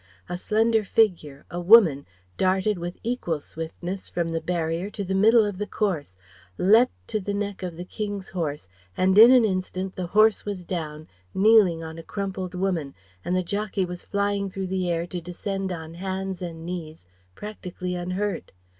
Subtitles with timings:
[0.27, 5.45] a slender figure, a woman, darted with equal swiftness from the barrier to the middle
[5.45, 6.17] of the course,
[6.57, 8.67] leapt to the neck of the King's horse,
[8.97, 13.43] and in an instant, the horse was down, kneeling on a crumpled woman, and the
[13.43, 17.05] jockey was flying through the air to descend on hands and knees
[17.35, 18.51] practically unhurt.